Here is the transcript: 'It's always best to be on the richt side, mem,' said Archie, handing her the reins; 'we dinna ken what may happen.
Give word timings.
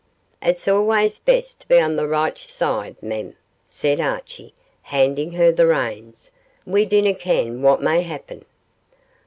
'It's 0.41 0.67
always 0.67 1.19
best 1.19 1.61
to 1.61 1.67
be 1.67 1.79
on 1.79 1.95
the 1.95 2.07
richt 2.07 2.39
side, 2.49 2.95
mem,' 3.03 3.35
said 3.67 3.99
Archie, 3.99 4.51
handing 4.81 5.33
her 5.33 5.51
the 5.51 5.67
reins; 5.67 6.31
'we 6.65 6.85
dinna 6.85 7.13
ken 7.13 7.61
what 7.61 7.83
may 7.83 8.01
happen. 8.01 8.43